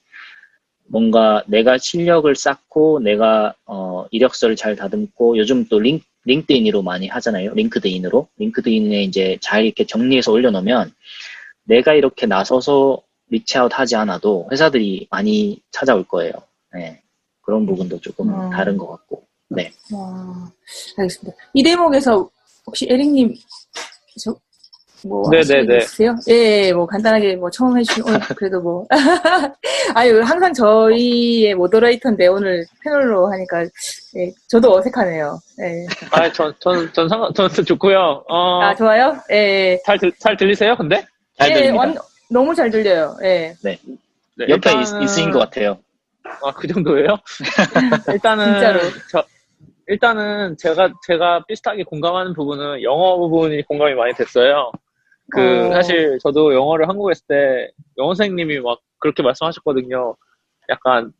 뭔가 0.87 1.43
내가 1.47 1.77
실력을 1.77 2.33
쌓고 2.35 2.99
내가 2.99 3.53
어, 3.65 4.05
이력서를 4.11 4.55
잘 4.55 4.75
다듬고 4.75 5.37
요즘 5.37 5.65
또 5.65 5.79
링, 5.79 5.99
LinkedIn으로 6.25 6.81
많이 6.81 7.07
하잖아요. 7.07 7.53
LinkedIn으로. 7.53 8.27
LinkedIn에 8.37 9.03
이제 9.03 9.37
잘 9.41 9.65
이렇게 9.65 9.85
정리해서 9.85 10.31
올려놓으면 10.31 10.93
내가 11.63 11.93
이렇게 11.93 12.25
나서서 12.25 13.01
reach 13.29 13.55
out 13.55 13.71
하지 13.73 13.95
않아도 13.95 14.47
회사들이 14.51 15.07
많이 15.09 15.59
찾아올 15.71 16.03
거예요. 16.03 16.33
네. 16.73 17.01
그런 17.41 17.65
부분도 17.65 17.99
조금 17.99 18.29
음. 18.29 18.49
다른 18.51 18.77
것 18.77 18.87
같고. 18.87 19.23
네. 19.49 19.71
와, 19.93 20.51
알겠습니다. 20.97 21.37
이 21.53 21.63
대목에서 21.63 22.29
혹시 22.65 22.87
에릭님, 22.89 23.33
저, 24.19 24.35
뭐, 25.07 25.29
네, 25.29 25.37
하시는 25.37 25.61
네, 25.61 25.67
거 25.67 25.71
네. 25.73 25.77
있으세요? 25.77 26.15
예, 26.29 26.73
뭐, 26.73 26.85
간단하게 26.87 27.35
뭐, 27.35 27.49
처음 27.51 27.77
해주신, 27.77 28.03
오늘 28.07 28.19
그래도 28.35 28.59
뭐. 28.59 28.87
아유, 29.93 30.19
항상 30.23 30.51
저희의 30.51 31.53
moderator인데 31.53 32.25
오늘 32.27 32.65
패널로 32.83 33.31
하니까, 33.31 33.61
예, 34.17 34.31
저도 34.47 34.73
어색하네요. 34.75 35.37
예. 35.61 35.85
아, 36.11 36.31
전, 36.31 36.51
전, 36.59 36.91
전 36.93 37.07
상관, 37.07 37.31
전 37.35 37.47
좋고요. 37.49 38.23
어, 38.27 38.61
아, 38.63 38.73
좋아요? 38.75 39.15
예. 39.31 39.79
잘, 39.85 39.99
들, 39.99 40.11
잘 40.17 40.35
들리세요, 40.35 40.75
근데? 40.75 41.05
잘 41.37 41.51
예, 41.51 41.53
들립니다. 41.53 41.77
완- 41.85 41.95
너무 42.31 42.55
잘 42.55 42.71
들려요. 42.71 43.15
예. 43.23 43.53
네, 43.63 43.77
옆에 44.39 44.71
일단은- 44.71 45.01
있, 45.01 45.03
있으신 45.03 45.29
것 45.31 45.37
같아요. 45.39 45.77
아, 46.43 46.51
그 46.55 46.67
정도예요? 46.67 47.15
일단은, 48.11 48.45
진짜로. 48.53 48.79
저, 49.11 49.23
일단은 49.87 50.57
제가, 50.57 50.89
제가 51.05 51.43
비슷하게 51.47 51.83
공감하는 51.83 52.33
부분은 52.33 52.81
영어 52.81 53.17
부분이 53.17 53.61
공감이 53.67 53.93
많이 53.93 54.13
됐어요. 54.15 54.71
그, 55.31 55.67
어. 55.67 55.71
사실 55.71 56.17
저도 56.21 56.53
영어를 56.53 56.87
한국에 56.87 57.11
있을 57.11 57.25
때 57.27 57.71
영어 57.97 58.13
선생님이 58.13 58.59
막 58.59 58.79
그렇게 58.99 59.23
말씀하셨거든요. 59.23 60.15
약간, 60.69 61.11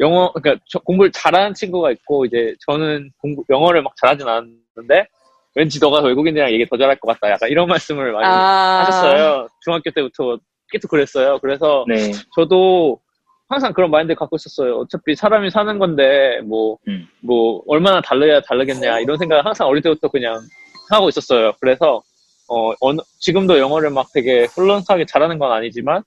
영어, 0.00 0.32
그러니까 0.32 0.62
저 0.68 0.78
공부를 0.80 1.12
잘하는 1.12 1.54
친구가 1.54 1.90
있고, 1.92 2.24
이제 2.24 2.54
저는 2.66 3.10
공부, 3.20 3.44
영어를 3.50 3.82
막 3.82 3.94
잘하진 3.96 4.26
않았는데, 4.26 5.06
왠지 5.54 5.80
너가 5.80 6.00
외국인이랑 6.02 6.52
얘기 6.52 6.66
더 6.66 6.76
잘할 6.76 6.96
것 6.96 7.08
같다. 7.08 7.32
약간 7.32 7.48
이런 7.48 7.66
말씀을 7.66 8.12
많이 8.12 8.26
아. 8.26 8.84
하셨어요. 8.86 9.48
중학교 9.62 9.90
때부터 9.90 10.38
계속 10.70 10.88
그랬어요. 10.88 11.38
그래서 11.40 11.84
네. 11.88 12.12
저도 12.34 13.00
항상 13.48 13.72
그런 13.72 13.90
마인드 13.90 14.14
갖고 14.14 14.36
있었어요. 14.36 14.80
어차피 14.80 15.14
사람이 15.14 15.50
사는 15.50 15.78
건데 15.78 16.40
뭐, 16.44 16.76
음. 16.88 17.08
뭐 17.22 17.62
얼마나 17.66 18.00
다르야 18.00 18.40
다르겠냐 18.40 19.00
이런 19.00 19.16
생각을 19.16 19.46
항상 19.46 19.66
어릴 19.68 19.82
때부터 19.82 20.08
그냥 20.08 20.40
하고 20.90 21.08
있었어요. 21.08 21.52
그래서 21.60 22.02
어, 22.48 22.72
어느- 22.80 23.00
지금도 23.18 23.58
영어를 23.58 23.90
막 23.90 24.06
되게 24.14 24.46
플런스하게 24.54 25.04
잘하는 25.06 25.38
건 25.38 25.50
아니지만 25.52 26.02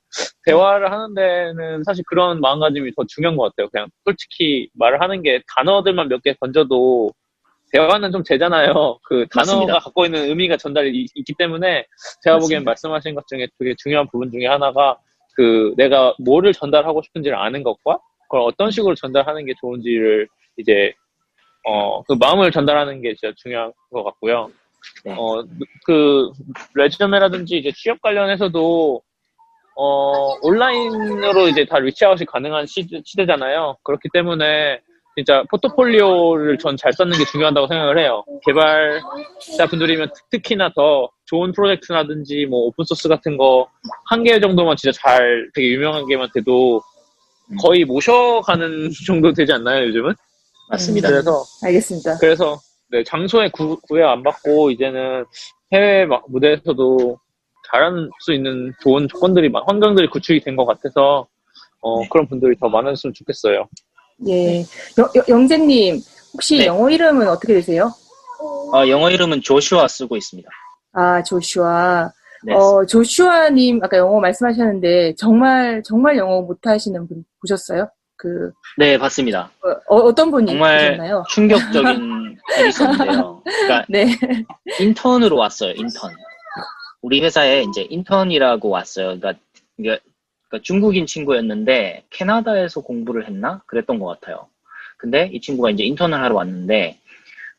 대화를 0.46 0.90
하는 0.90 1.14
데는 1.14 1.84
사실 1.84 2.02
그런 2.06 2.40
마음가짐이 2.40 2.92
더 2.96 3.04
중요한 3.06 3.36
것 3.36 3.44
같아요. 3.44 3.68
그냥 3.68 3.88
솔직히 4.04 4.68
말을 4.74 5.00
하는 5.02 5.22
게 5.22 5.42
단어들만 5.54 6.08
몇 6.08 6.20
개 6.22 6.34
던져도 6.40 7.12
대화는 7.72 8.10
좀 8.10 8.22
되잖아요. 8.24 8.98
그 9.04 9.26
단어가 9.30 9.52
맞습니다. 9.58 9.78
갖고 9.78 10.04
있는 10.04 10.24
의미가 10.28 10.56
전달이 10.56 10.90
이- 10.96 11.06
있기 11.14 11.34
때문에 11.38 11.86
제가 12.22 12.38
보기엔 12.38 12.64
맞습니다. 12.64 12.70
말씀하신 12.70 13.14
것 13.14 13.26
중에 13.28 13.46
되게 13.58 13.74
중요한 13.78 14.08
부분 14.10 14.30
중에 14.32 14.46
하나가 14.46 14.96
그 15.36 15.72
내가 15.76 16.14
뭐를 16.18 16.52
전달하고 16.52 17.00
싶은지를 17.02 17.36
아는 17.38 17.62
것과 17.62 17.98
그걸 18.22 18.40
어떤 18.40 18.70
식으로 18.70 18.94
전달하는 18.94 19.44
게 19.46 19.52
좋은지를 19.60 20.26
이제 20.56 20.92
어 21.66 22.02
그 22.08 22.14
마음을 22.18 22.50
전달하는 22.50 23.00
게 23.02 23.14
진짜 23.14 23.32
중요한 23.36 23.72
것 23.92 24.02
같고요. 24.02 24.50
네. 25.04 25.14
어그 25.16 26.30
resume라든지 26.74 27.58
이제 27.58 27.72
취업 27.76 28.00
관련해서도 28.02 29.00
어 29.76 30.34
온라인으로 30.42 31.48
이제 31.48 31.64
다 31.64 31.78
reach 31.78 32.05
out이 32.05 32.26
가능한 32.26 32.66
시대, 32.66 33.00
시대잖아요. 33.04 33.76
그렇기 33.82 34.08
때문에 34.12 34.80
진짜 35.16 35.42
포트폴리오를 35.50 36.58
전 36.58 36.76
잘 36.76 36.92
쌓는 36.92 37.16
게 37.18 37.24
중요하다고 37.24 37.66
생각을 37.66 37.98
해요. 37.98 38.22
개발자 38.46 39.66
분들이면 39.68 40.10
특히나 40.30 40.70
더 40.74 41.08
좋은 41.26 41.52
프로젝트라든지 41.52 42.46
뭐 42.46 42.60
오픈소스 42.66 43.08
같은 43.08 43.36
거 43.36 43.68
한 44.10 44.22
개 44.24 44.38
정도만 44.40 44.76
진짜 44.76 44.98
잘 45.02 45.48
되게 45.54 45.68
유명한 45.72 46.06
게만 46.06 46.28
돼도 46.34 46.80
거의 47.60 47.84
모셔가는 47.84 48.90
정도 49.06 49.32
되지 49.32 49.52
않나요, 49.52 49.86
요즘은? 49.88 50.14
맞습니다. 50.68 51.08
그래서 51.08 51.42
알겠습니다. 51.64 52.18
그래서 52.18 52.58
네, 52.90 53.04
장소에 53.04 53.50
구, 53.50 53.78
구애 53.82 54.02
안 54.02 54.22
받고 54.22 54.70
이제는 54.72 55.24
해외 55.72 56.04
막 56.06 56.24
무대에서도 56.28 57.18
잘할 57.70 58.08
수 58.20 58.32
있는 58.32 58.72
좋은 58.82 59.06
조건들이 59.08 59.48
많- 59.48 59.62
환경들이 59.66 60.08
구축이 60.10 60.40
된 60.40 60.56
것 60.56 60.64
같아서 60.66 61.26
어, 61.82 62.00
네. 62.02 62.08
그런 62.10 62.26
분들이 62.28 62.56
더 62.58 62.68
많았으면 62.68 63.14
좋겠어요. 63.14 63.68
예. 64.28 64.58
영, 64.98 65.08
영- 65.14 65.24
영재님, 65.28 66.00
혹시 66.34 66.58
네. 66.58 66.66
영어 66.66 66.90
이름은 66.90 67.28
어떻게 67.28 67.54
되세요? 67.54 67.90
어, 68.74 68.86
영어 68.88 69.08
이름은 69.10 69.40
조슈아 69.42 69.86
쓰고 69.88 70.16
있습니다. 70.16 70.48
아, 70.92 71.22
조슈아. 71.22 72.10
네. 72.44 72.54
어, 72.54 72.84
조슈아님, 72.86 73.80
아까 73.82 73.98
영어 73.98 74.18
말씀하셨는데, 74.20 75.14
정말, 75.16 75.82
정말 75.84 76.16
영어 76.16 76.40
못하시는 76.42 77.06
분 77.06 77.24
보셨어요? 77.40 77.88
그, 78.16 78.50
네, 78.76 78.98
봤습니다. 78.98 79.50
어, 79.88 80.12
떤 80.14 80.30
분이 80.30 80.46
정말 80.52 80.90
보셨나요? 80.90 81.24
충격적인 81.30 82.10
있었는데요. 82.68 83.42
그러니까 83.44 83.86
네. 83.90 84.06
인턴으로 84.80 85.36
왔어요, 85.36 85.72
인턴. 85.72 86.12
우리 87.02 87.22
회사에 87.22 87.62
이제 87.62 87.86
인턴이라고 87.88 88.68
왔어요. 88.68 89.18
그러니까, 89.18 89.34
그러니까 89.76 90.62
중국인 90.62 91.06
친구였는데 91.06 92.04
캐나다에서 92.10 92.80
공부를 92.82 93.26
했나? 93.26 93.62
그랬던 93.66 93.98
것 93.98 94.06
같아요. 94.06 94.48
근데 95.00 95.30
이 95.32 95.40
친구가 95.40 95.70
이제 95.70 95.82
인턴을 95.84 96.20
하러 96.20 96.34
왔는데, 96.34 96.98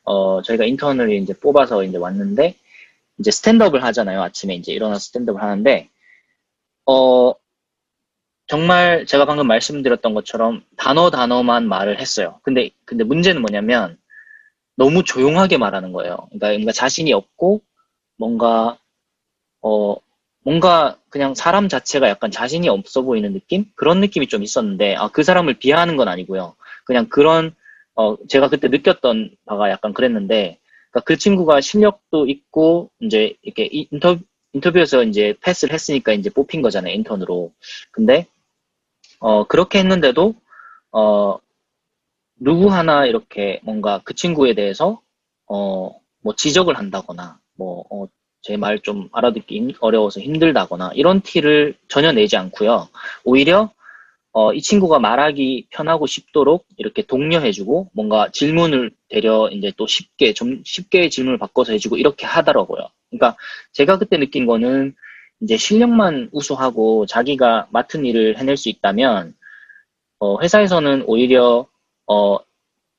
어, 0.04 0.42
저희가 0.44 0.66
인턴을 0.66 1.12
이제 1.14 1.34
뽑아서 1.34 1.84
이제 1.84 1.98
왔는데, 1.98 2.56
이제 3.18 3.32
스탠드업을 3.32 3.84
하잖아요. 3.84 4.22
아침에 4.22 4.54
이제 4.56 4.72
일어나서 4.72 5.00
스탠드업을 5.00 5.42
하는데, 5.42 5.90
어, 6.86 7.34
정말 8.48 9.06
제가 9.06 9.26
방금 9.26 9.48
말씀드렸던 9.48 10.14
것처럼 10.14 10.64
단어 10.76 11.10
단어만 11.10 11.68
말을 11.68 12.00
했어요. 12.00 12.40
근데, 12.44 12.70
근데 12.86 13.04
문제는 13.04 13.42
뭐냐면, 13.42 13.98
너무 14.82 15.04
조용하게 15.04 15.58
말하는 15.58 15.92
거예요. 15.94 16.18
그러니까, 16.32 16.50
뭔가 16.54 16.72
자신이 16.72 17.14
없고, 17.14 17.62
뭔가, 18.18 18.78
어, 19.62 19.96
뭔가 20.44 20.98
그냥 21.10 21.36
사람 21.36 21.70
자체가 21.70 22.10
약간 22.10 22.32
자신이 22.32 22.70
없어 22.70 23.02
보이는 23.04 23.34
느낌? 23.34 23.66
그런 23.76 24.00
느낌이 24.02 24.28
좀 24.28 24.44
있었는데, 24.44 24.96
아, 24.96 25.10
그 25.10 25.24
사람을 25.24 25.56
비하하는 25.60 25.98
건 25.98 26.08
아니고요. 26.08 26.56
그냥 26.86 27.08
그런, 27.10 27.56
어, 27.96 28.18
제가 28.28 28.50
그때 28.50 28.68
느꼈던 28.70 29.36
바가 29.46 29.70
약간 29.70 29.94
그랬는데, 29.94 30.60
그러니까 30.92 31.02
그 31.06 31.18
친구가 31.18 31.62
실력도 31.62 32.28
있고, 32.28 32.92
이제 33.02 33.36
이렇게 33.44 33.66
이- 33.72 33.88
인터, 33.92 34.18
인터뷰에서 34.54 35.04
이제 35.04 35.36
패스를 35.42 35.74
했으니까 35.74 36.14
이제 36.14 36.30
뽑힌 36.32 36.62
거잖아요, 36.64 36.94
인턴으로. 36.96 37.54
근데, 37.92 38.28
어, 39.20 39.46
그렇게 39.46 39.80
했는데도, 39.80 40.36
어, 40.92 41.38
누구 42.42 42.72
하나 42.72 43.06
이렇게 43.06 43.60
뭔가 43.64 44.02
그 44.04 44.14
친구에 44.16 44.54
대해서, 44.54 45.02
어, 45.48 45.92
뭐 46.24 46.36
지적을 46.36 46.78
한다거나, 46.78 47.40
뭐, 47.58 47.86
어, 47.92 48.08
제말 48.42 48.80
좀 48.80 49.08
알아듣기 49.12 49.56
힘- 49.56 49.72
어려워서 49.82 50.20
힘들다거나 50.20 50.92
이런 50.96 51.22
티를 51.22 51.76
전혀 51.88 52.12
내지 52.12 52.38
않고요. 52.38 52.90
오히려 53.24 53.72
어, 54.34 54.54
이 54.54 54.62
친구가 54.62 55.00
말하기 55.00 55.68
편하고 55.72 56.08
쉽도록 56.08 56.66
이렇게 56.78 57.04
독려해주고 57.04 57.90
뭔가 57.94 58.30
질문을 58.32 58.92
되려 59.10 59.50
이제 59.52 59.74
또 59.78 59.88
쉽게 59.88 60.34
좀 60.34 60.62
쉽게 60.66 61.10
질문을 61.10 61.38
바꿔서 61.40 61.74
해주고 61.74 61.98
이렇게 61.98 62.26
하더라고요. 62.28 62.88
그러니까 63.10 63.38
제가 63.74 63.98
그때 64.00 64.18
느낀 64.18 64.46
거는 64.46 64.96
이제 65.42 65.58
실력만 65.58 66.30
우수하고 66.34 67.06
자기가 67.08 67.68
맡은 67.72 68.06
일을 68.06 68.38
해낼 68.38 68.58
수 68.58 68.70
있다면 68.70 69.36
어, 70.20 70.40
회사에서는 70.42 71.04
오히려 71.08 71.66
어, 72.08 72.38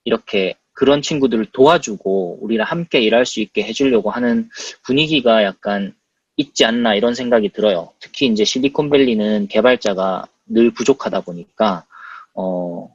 이렇게 0.05 0.55
그런 0.73 1.03
친구들을 1.03 1.47
도와주고 1.53 2.39
우리랑 2.41 2.67
함께 2.67 3.01
일할 3.01 3.27
수 3.27 3.41
있게 3.41 3.63
해주려고 3.63 4.11
하는 4.11 4.49
분위기가 4.83 5.45
약간 5.45 5.95
있지 6.37 6.65
않나 6.65 6.95
이런 6.95 7.15
생각이 7.15 7.51
들어요. 7.51 7.91
특히 8.01 8.27
이제 8.27 8.45
실리콘밸리는 8.45 9.49
개발자가 9.49 10.27
늘 10.47 10.71
부족하다 10.73 11.21
보니까 11.21 11.85
어, 12.35 12.95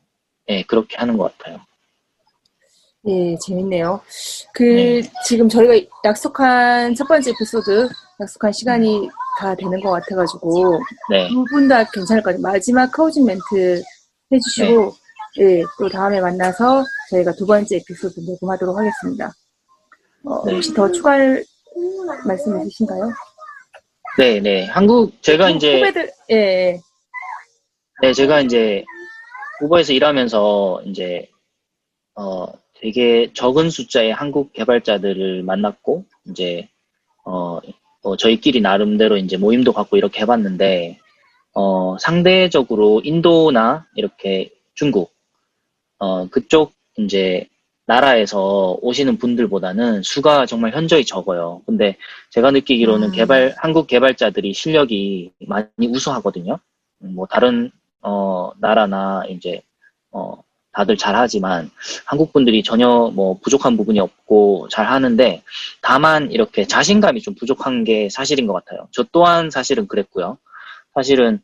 예, 0.50 0.64
그렇게 0.64 0.98
하는 0.98 1.18
것 1.18 1.38
같아요. 1.38 1.60
예, 3.08 3.38
재밌네요. 3.38 4.02
그, 4.54 4.64
네. 4.64 5.02
지금 5.26 5.48
저희가 5.48 5.88
약속한 6.04 6.94
첫 6.96 7.08
번째 7.08 7.30
에피소드, 7.30 7.88
약속한 8.20 8.52
시간이 8.52 9.08
다 9.40 9.56
되는 9.56 9.80
것 9.80 9.92
같아가지고, 9.92 10.80
네, 11.12 11.30
두분 11.30 11.68
다 11.68 11.84
괜찮을 11.90 12.22
것 12.22 12.32
같아요. 12.32 12.42
마지막 12.42 12.92
closing 12.92 13.26
멘트 13.26 13.82
해주시고, 14.32 14.94
예, 15.40 15.64
또 15.78 15.88
다음에 15.88 16.20
만나서 16.20 16.84
저희가 17.12 17.32
두 17.34 17.46
번째 17.46 17.76
에피소드 17.76 18.22
녹음하도록 18.22 18.76
하겠습니다. 18.78 19.32
어, 20.26 20.44
네. 20.46 20.54
혹시 20.54 20.74
더 20.74 20.92
추가할 20.92 21.44
말씀 22.26 22.60
있으신가요? 22.60 23.12
네, 24.18 24.40
네. 24.40 24.66
한국 24.66 25.22
제가 25.22 25.52
이제 25.52 25.78
후배들, 25.78 26.12
예, 26.32 26.36
예. 26.36 26.82
네, 28.02 28.14
제가 28.14 28.42
이제 28.42 28.84
우버에서 29.62 29.94
일하면서 29.94 30.82
이제 30.86 31.30
어 32.16 32.48
되게 32.80 33.32
적은 33.34 33.70
숫자의 33.70 34.12
한국 34.14 34.54
개발자들을 34.54 35.44
만났고 35.44 36.06
이제 36.30 36.68
어, 37.26 37.60
어, 38.04 38.16
저희끼리 38.18 38.62
나름대로 38.62 39.18
이제 39.18 39.38
모임도 39.38 39.74
갖고 39.74 39.98
이렇게 39.98 40.22
해봤는데 40.22 41.00
어 41.54 41.98
상대적으로 42.00 43.02
인도나 43.04 43.88
이렇게 43.96 44.52
중국 44.74 45.17
어 46.00 46.28
그쪽 46.30 46.74
이제 46.98 47.48
나라에서 47.86 48.78
오시는 48.82 49.18
분들보다는 49.18 50.04
수가 50.04 50.46
정말 50.46 50.74
현저히 50.74 51.06
적어요. 51.06 51.62
근데 51.66 51.96
제가 52.32 52.52
느끼기로는 52.52 53.10
음. 53.10 53.12
개발 53.14 53.56
한국 53.58 53.88
개발자들이 53.88 54.54
실력이 54.54 55.32
많이 55.48 55.68
우수하거든요. 55.80 56.60
음, 57.04 57.16
뭐 57.16 57.26
다른 57.28 57.72
어 58.02 58.52
나라나 58.60 59.24
이제 59.30 59.62
어 60.12 60.44
다들 60.74 60.98
잘하지만 60.98 61.72
한국 62.06 62.34
분들이 62.34 62.62
전혀 62.62 63.12
뭐 63.16 63.40
부족한 63.42 63.78
부분이 63.78 64.00
없고 64.00 64.68
잘 64.70 64.86
하는데 64.86 65.42
다만 65.82 66.32
이렇게 66.32 66.66
자신감이 66.66 67.22
좀 67.22 67.34
부족한 67.34 67.84
게 67.84 68.10
사실인 68.10 68.46
것 68.46 68.54
같아요. 68.54 68.88
저 68.92 69.04
또한 69.12 69.50
사실은 69.50 69.88
그랬고요. 69.88 70.38
사실은 70.94 71.42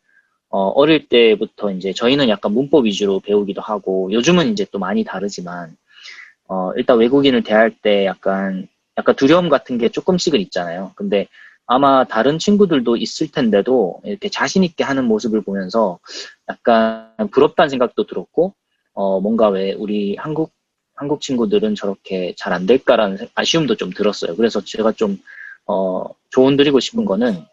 어, 0.53 0.67
어릴 0.69 1.09
때부터 1.09 1.71
이제 1.71 1.93
저희는 1.93 2.29
약간 2.29 2.53
문법 2.53 2.85
위주로 2.85 3.19
배우기도 3.21 3.61
하고 3.61 4.11
요즘은 4.13 4.51
이제 4.53 4.65
또 4.71 4.77
많이 4.79 5.03
다르지만 5.03 5.75
어, 6.47 6.71
일단 6.75 6.97
외국인을 6.99 7.43
대할 7.43 7.71
때 7.71 8.05
약간 8.05 8.67
약간 8.97 9.15
두려움 9.15 9.49
같은 9.49 9.77
게 9.77 9.89
조금씩은 9.89 10.39
있잖아요. 10.41 10.91
근데 10.95 11.27
아마 11.65 12.05
다른 12.05 12.39
친구들도 12.39 12.97
있을 12.97 13.31
텐데도 13.31 14.01
이렇게 14.05 14.29
자신 14.29 14.63
있게 14.63 14.83
하는 14.83 15.05
모습을 15.05 15.41
보면서 15.41 15.99
약간 16.49 17.09
부럽다는 17.31 17.69
생각도 17.69 18.05
들었고 18.05 18.53
어, 18.93 19.19
뭔가 19.21 19.49
왜 19.49 19.73
우리 19.73 20.15
한국 20.17 20.51
한국 20.95 21.21
친구들은 21.21 21.75
저렇게 21.75 22.33
잘 22.37 22.53
안 22.53 22.67
될까라는 22.67 23.17
생- 23.17 23.29
아쉬움도 23.35 23.75
좀 23.77 23.91
들었어요. 23.91 24.35
그래서 24.35 24.61
제가 24.63 24.91
좀 24.93 25.17
어, 25.65 26.05
조언 26.29 26.57
드리고 26.57 26.79
싶은 26.79 27.05
거는 27.05 27.43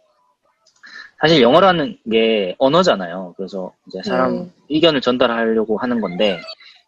사실 1.21 1.43
영어라는 1.43 1.99
게 2.11 2.55
언어잖아요. 2.59 3.35
그래서 3.37 3.73
이제 3.87 4.01
사람 4.03 4.37
네. 4.37 4.51
의견을 4.71 5.03
전달하려고 5.03 5.77
하는 5.77 6.01
건데 6.01 6.41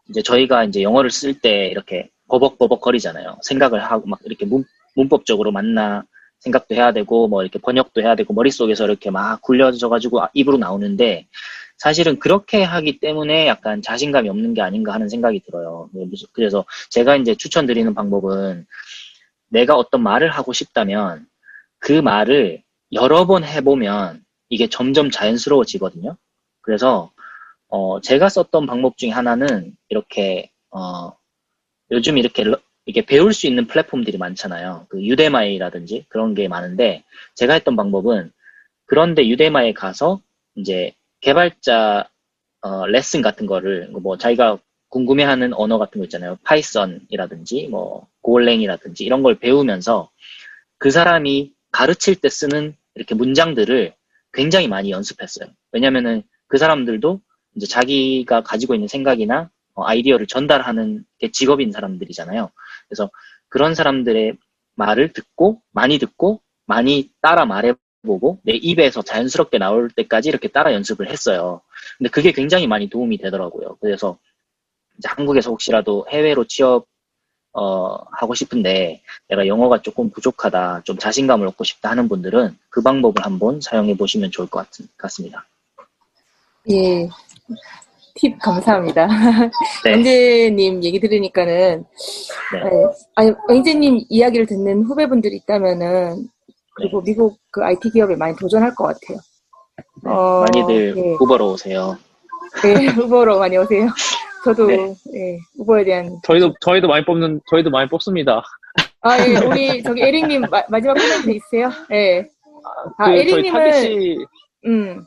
이제 0.09 0.23
저희가 0.23 0.65
이제 0.65 0.83
영어를 0.83 1.11
쓸 1.11 1.39
때 1.39 1.67
이렇게 1.67 2.09
버벅버벅 2.29 2.81
거리잖아요. 2.81 3.37
생각을 3.43 3.85
하고 3.85 4.07
막 4.09 4.21
이렇게 4.25 4.47
문, 4.47 4.65
문법적으로 4.97 5.53
맞나 5.53 6.05
생각도 6.39 6.75
해야 6.75 6.93
되고 6.93 7.29
뭐 7.29 7.43
이렇게 7.43 7.59
번역도 7.59 8.01
해야 8.01 8.17
되고 8.17 8.33
머릿속에서 8.33 8.85
이렇게 8.85 9.11
막 9.11 9.43
굴려져 9.43 9.89
가지고 9.91 10.23
입으로 10.33 10.57
나오는데 10.57 11.27
사실은 11.77 12.19
그렇게 12.19 12.63
하기 12.63 13.01
때문에 13.01 13.47
약간 13.47 13.83
자신감이 13.83 14.29
없는 14.29 14.55
게 14.55 14.63
아닌가 14.63 14.95
하는 14.95 15.09
생각이 15.09 15.41
들어요. 15.41 15.91
네, 15.93 16.07
그래서 16.33 16.65
제가 16.91 17.17
이제 17.17 17.35
추천드리는 17.35 17.93
방법은 17.95 18.67
내가 19.51 19.75
어떤 19.75 20.03
말을 20.03 20.31
하고 20.31 20.53
싶다면 20.53 21.27
그 21.79 21.93
말을 21.93 22.63
여러 22.93 23.27
번 23.27 23.45
해보면 23.45 24.25
이게 24.49 24.69
점점 24.69 25.11
자연스러워지거든요. 25.11 26.17
그래서 26.61 27.11
어, 27.69 28.01
제가 28.01 28.29
썼던 28.29 28.67
방법 28.67 28.99
중에 28.99 29.11
하나는 29.11 29.77
이렇게 29.89 30.51
어, 30.71 31.13
요즘 31.91 32.19
이렇게 32.19 32.45
러- 32.45 32.59
이게 32.87 33.05
배울 33.05 33.33
수 33.33 33.47
있는 33.47 33.67
플랫폼들이 33.67 34.19
많잖아요. 34.19 34.87
그 34.89 35.03
Udemy라든지 35.03 36.07
그런 36.09 36.35
게 36.35 36.49
많은데 36.49 37.05
제가 37.35 37.55
했던 37.55 37.77
방법은 37.77 38.33
그런데 38.87 39.27
Udemy에 39.29 39.73
가서 39.73 40.21
이제 40.57 40.93
개발자 41.21 42.09
어, 42.63 42.87
레슨 42.87 43.23
같은 43.23 43.47
거를 43.47 43.89
뭐 43.89 44.19
자기가 44.19 44.59
궁금해하는 44.89 45.55
언어 45.55 45.79
같은 45.79 46.01
거 46.01 46.05
있잖아요. 46.05 46.39
Python이라든지 46.45 47.69
뭐 47.69 48.07
Golang이라든지 48.23 49.05
이런 49.05 49.23
걸 49.23 49.37
배우면서 49.39 50.11
그 50.79 50.91
사람이 50.91 51.53
가르칠 51.73 52.17
때 52.17 52.29
쓰는 52.29 52.77
이렇게 52.95 53.15
문장들을 53.15 53.95
굉장히 54.33 54.69
많이 54.69 54.91
연습했어요. 54.91 55.49
왜냐면은 55.73 56.23
그 56.47 56.59
사람들도 56.59 57.21
이제 57.57 57.67
자기가 57.67 58.43
가지고 58.43 58.75
있는 58.75 58.89
생각이나 58.89 59.51
어, 59.75 59.85
아이디어를 59.85 60.27
전달하는 60.27 61.05
게 61.19 61.31
직업인 61.31 61.73
사람들이잖아요. 61.73 62.51
그래서 62.89 63.11
그런 63.49 63.75
사람들의 63.75 64.37
말을 64.75 65.13
듣고 65.13 65.61
많이 65.73 65.99
듣고 65.99 66.41
많이 66.67 67.11
따라 67.21 67.45
말해보고 67.45 68.41
내 68.43 68.53
입에서 68.53 69.03
자연스럽게 69.03 69.59
나올 69.59 69.91
때까지 69.91 70.29
이렇게 70.29 70.49
따라 70.49 70.73
연습을 70.73 71.11
했어요. 71.11 71.61
근데 71.99 72.11
그게 72.11 72.33
굉장히 72.33 72.67
많이 72.67 72.89
도움이 72.89 73.19
되더라고요. 73.19 73.77
그래서 73.81 74.19
이제 74.99 75.09
한국에서 75.09 75.51
혹시라도 75.51 76.07
해외로 76.11 76.45
취업 76.45 76.87
어, 77.55 77.97
하고 78.13 78.35
싶은데 78.35 79.03
내가 79.29 79.47
영어가 79.47 79.83
조금 79.83 80.11
부족하다, 80.11 80.83
좀 80.85 80.97
자신감을 80.97 81.47
얻고 81.49 81.65
싶다 81.65 81.91
하는 81.91 82.09
분들은 82.09 82.57
그 82.71 82.83
방법을 82.83 83.25
한번 83.25 83.61
사용해 83.61 83.97
보시면 83.97 84.31
좋을 84.31 84.49
것 84.49 84.61
같, 84.61 84.87
같습니다. 84.97 85.47
예. 86.71 87.09
팁 88.15 88.39
감사합니다. 88.39 89.07
네. 89.85 89.93
영재님 89.93 90.83
얘기 90.85 91.01
들으니까는, 91.01 91.85
네. 92.53 92.59
예. 92.59 92.87
아니, 93.17 93.33
영재님 93.51 94.05
이야기를 94.09 94.47
듣는 94.47 94.85
후배분들이 94.85 95.37
있다면은, 95.37 96.29
그리고 96.75 97.03
미국 97.03 97.39
그 97.51 97.63
IT 97.63 97.91
기업에 97.91 98.17
많이 98.17 98.35
도전할 98.37 98.75
것 98.75 98.85
같아요. 98.85 99.19
네, 100.05 100.11
어, 100.11 100.45
많이들 100.53 100.97
예. 100.97 101.15
후보로 101.15 101.53
오세요. 101.53 101.97
네, 102.63 102.89
우버로 102.99 103.39
많이 103.39 103.57
오세요. 103.57 103.87
저도, 104.45 104.67
네. 104.67 104.95
예, 105.15 105.39
우버에 105.59 105.85
대한. 105.85 106.19
저희도 106.25 106.55
저희도 106.61 106.89
많이 106.89 107.05
뽑는 107.05 107.41
저희도 107.51 107.71
많이 107.71 107.89
뽑습니다. 107.89 108.43
아, 109.03 109.19
예, 109.19 109.37
우리, 109.47 109.83
저기, 109.83 110.03
에릭님, 110.03 110.43
마, 110.43 110.63
마지막 110.69 110.95
코멘트 110.95 111.31
있으세요? 111.31 111.71
예. 111.93 112.21
아, 112.99 113.05
그 113.05 113.05
저희 113.05 113.19
에릭님은, 113.21 113.71
타깃이 113.71 114.17
음, 114.67 115.05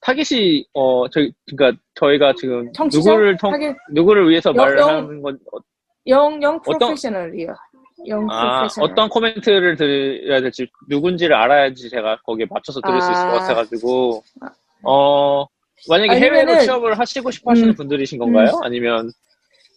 타깃이 0.00 0.66
어 0.74 1.08
저희 1.08 1.30
그러니까 1.54 1.80
저희가 1.94 2.32
지금 2.38 2.72
청취자? 2.72 3.10
누구를 3.10 3.36
통 3.36 3.50
타겟, 3.52 3.74
누구를 3.92 4.28
위해서 4.30 4.50
영- 4.50 4.56
말을 4.56 4.78
영- 4.78 4.88
하는 4.88 5.22
건 5.22 5.38
어, 5.52 5.58
young, 6.06 6.42
young 6.42 6.60
professional이요. 6.62 7.54
young 8.08 8.26
아, 8.30 8.58
professional. 8.68 8.90
어떤 8.90 9.08
코멘트를 9.10 9.76
드려야 9.76 10.40
될지 10.40 10.66
누군지를 10.88 11.34
알아야지 11.36 11.90
제가 11.90 12.18
거기에 12.24 12.46
맞춰서 12.48 12.80
드릴 12.80 13.00
수 13.02 13.10
있을 13.10 13.22
것 13.24 13.28
아. 13.30 13.38
같아가지고 13.40 14.22
어 14.84 15.44
만약에 15.88 16.16
해외로 16.18 16.52
아니면은- 16.52 16.64
취업을 16.64 16.98
하시고 16.98 17.30
싶어 17.30 17.50
하시는 17.52 17.70
음. 17.70 17.74
분들이신 17.74 18.18
건가요? 18.18 18.60
아니면 18.62 19.12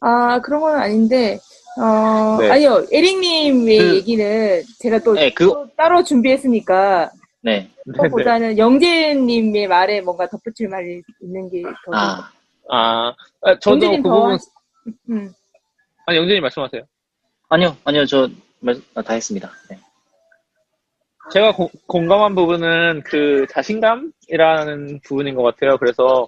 아, 0.01 0.39
그런 0.39 0.61
건 0.61 0.75
아닌데, 0.75 1.37
어, 1.77 2.37
네. 2.39 2.49
아니요, 2.51 2.85
에릭님의 2.91 3.77
그- 3.77 3.95
얘기는 3.95 4.63
제가 4.79 4.99
또, 4.99 5.13
네, 5.13 5.29
그, 5.33 5.43
또 5.45 5.67
따로 5.75 6.01
준비했으니까, 6.03 7.11
네. 7.41 7.69
그것보다는 7.85 8.57
영재님의 8.57 9.67
말에 9.67 9.99
뭔가 10.01 10.27
덧붙일 10.29 10.69
말이 10.69 11.01
있는 11.21 11.49
게 11.49 11.63
더. 11.85 11.91
아, 11.93 12.31
아 12.69 13.13
아, 13.41 13.59
저도 13.59 13.75
영재님 13.87 14.03
그더 14.03 14.15
부분 14.15 14.31
하시- 14.33 14.47
음. 15.09 15.33
아니 16.05 16.17
영재님 16.17 16.41
말씀하세요. 16.43 16.81
아니요, 17.49 17.75
아니요, 17.83 18.05
저, 18.05 18.29
말- 18.61 18.79
아, 18.95 19.01
다 19.01 19.13
했습니다. 19.13 19.51
네. 19.69 19.77
제가 21.31 21.51
고- 21.53 21.69
공감한 21.87 22.33
부분은 22.35 23.01
그 23.05 23.45
자신감이라는 23.51 25.01
부분인 25.05 25.35
것 25.35 25.43
같아요. 25.43 25.77
그래서 25.77 26.27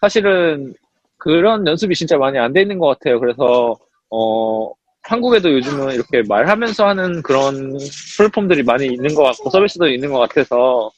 사실은 0.00 0.74
그런 1.18 1.66
연습이 1.66 1.94
진짜 1.94 2.16
많이 2.16 2.38
안 2.38 2.52
돼 2.52 2.62
있는 2.62 2.78
것 2.78 2.86
같아요. 2.86 3.20
그래서 3.20 3.76
어 4.10 4.72
한국에도 5.02 5.52
요즘은 5.52 5.94
이렇게 5.94 6.22
말하면서 6.28 6.86
하는 6.86 7.22
그런 7.22 7.76
플랫폼들이 8.16 8.62
많이 8.62 8.86
있는 8.86 9.14
것 9.14 9.22
같고 9.24 9.50
서비스도 9.50 9.88
있는 9.88 10.10
것 10.12 10.18
같아서 10.20 10.90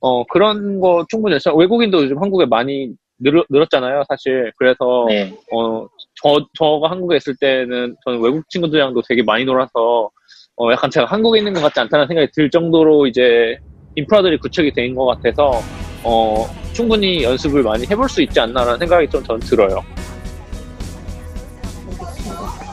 어 0.00 0.24
그런 0.26 0.80
거 0.80 1.04
충분히 1.08 1.36
외국인도 1.56 2.02
요즘 2.04 2.20
한국에 2.20 2.46
많이 2.46 2.90
늘, 3.18 3.42
늘었잖아요. 3.48 4.02
사실 4.08 4.52
그래서 4.56 5.06
네. 5.08 5.32
어, 5.52 5.86
저, 6.22 6.46
저가 6.58 6.90
한국에 6.90 7.16
있을 7.16 7.34
때는 7.40 7.96
저는 8.04 8.20
외국 8.20 8.48
친구들이랑도 8.50 9.02
되게 9.08 9.22
많이 9.22 9.44
놀아서 9.44 10.10
어, 10.56 10.72
약간 10.72 10.90
제가 10.90 11.06
한국에 11.06 11.38
있는 11.38 11.52
것 11.52 11.60
같지 11.62 11.80
않다는 11.80 12.06
생각이 12.06 12.28
들 12.34 12.50
정도로 12.50 13.06
이제 13.06 13.56
인프라들이 13.94 14.38
구축이 14.38 14.72
된 14.72 14.94
것 14.94 15.06
같아서 15.06 15.60
어, 16.02 16.46
충분히 16.72 17.22
연습을 17.22 17.62
많이 17.62 17.86
해볼 17.86 18.08
수 18.08 18.22
있지 18.22 18.40
않나라는 18.40 18.78
생각이 18.78 19.08
좀 19.08 19.22
저는 19.22 19.40
들어요. 19.40 19.82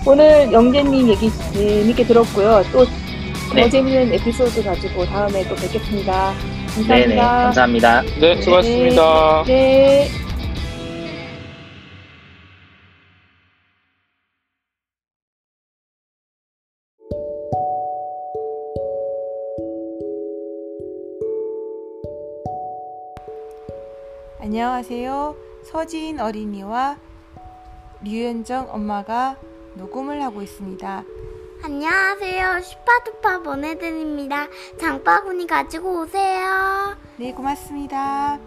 오늘 0.06 0.52
영재님 0.52 1.08
얘기 1.10 1.30
재밌게 1.54 2.04
들었고요. 2.06 2.62
또더 2.72 2.90
네. 3.56 3.70
재밌는 3.70 4.14
에피소드 4.14 4.64
가지고 4.64 5.06
다음에 5.06 5.48
또 5.48 5.56
뵙겠습니다. 5.56 6.34
감사합니다. 6.76 6.96
네네. 6.96 7.16
감사합니다. 7.16 8.02
네, 8.20 8.42
수고하셨습니다. 8.42 9.44
네. 9.48 10.08
안녕하세요. 24.54 25.36
서지인 25.64 26.20
어린이와 26.20 27.00
류현정 28.04 28.68
엄마가 28.70 29.36
녹음을 29.74 30.22
하고 30.22 30.44
있습니다. 30.44 31.04
안녕하세요. 31.64 32.62
슈파두파 32.62 33.42
보내드립니다. 33.42 34.46
장바구니 34.80 35.48
가지고 35.48 36.02
오세요. 36.02 36.96
네, 37.18 37.34
고맙습니다. 37.34 38.38